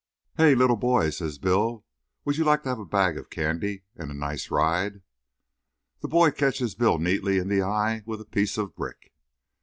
"Hey, 0.35 0.55
little 0.55 0.77
boy!" 0.77 1.11
says 1.11 1.37
Bill, 1.37 1.85
"would 2.25 2.35
you 2.35 2.43
like 2.43 2.63
to 2.63 2.69
have 2.69 2.79
a 2.79 2.85
bag 2.87 3.19
of 3.19 3.29
candy 3.29 3.83
and 3.95 4.09
a 4.09 4.15
nice 4.15 4.49
ride?" 4.49 5.03
The 6.01 6.07
boy 6.07 6.31
catches 6.31 6.73
Bill 6.73 6.97
neatly 6.97 7.37
in 7.37 7.49
the 7.49 7.61
eye 7.61 8.01
with 8.07 8.19
a 8.19 8.25
piece 8.25 8.57
of 8.57 8.75
brick. 8.75 9.13